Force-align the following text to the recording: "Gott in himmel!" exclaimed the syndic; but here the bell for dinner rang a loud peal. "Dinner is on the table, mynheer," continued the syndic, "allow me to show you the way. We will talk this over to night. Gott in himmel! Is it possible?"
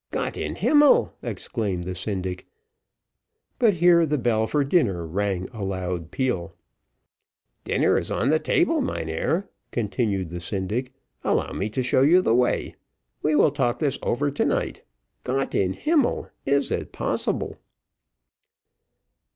"Gott 0.09 0.35
in 0.35 0.55
himmel!" 0.55 1.11
exclaimed 1.21 1.83
the 1.83 1.93
syndic; 1.93 2.47
but 3.59 3.75
here 3.75 4.03
the 4.03 4.17
bell 4.17 4.47
for 4.47 4.63
dinner 4.63 5.05
rang 5.05 5.47
a 5.53 5.63
loud 5.63 6.09
peal. 6.09 6.55
"Dinner 7.65 7.99
is 7.99 8.09
on 8.09 8.29
the 8.29 8.39
table, 8.39 8.81
mynheer," 8.81 9.47
continued 9.69 10.29
the 10.29 10.39
syndic, 10.39 10.91
"allow 11.23 11.51
me 11.51 11.69
to 11.69 11.83
show 11.83 12.01
you 12.01 12.19
the 12.23 12.33
way. 12.33 12.73
We 13.21 13.35
will 13.35 13.51
talk 13.51 13.77
this 13.77 13.99
over 14.01 14.31
to 14.31 14.43
night. 14.43 14.81
Gott 15.23 15.53
in 15.53 15.73
himmel! 15.73 16.31
Is 16.47 16.71
it 16.71 16.91
possible?" 16.91 17.59